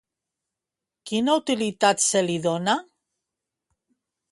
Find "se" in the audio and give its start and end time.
2.07-2.25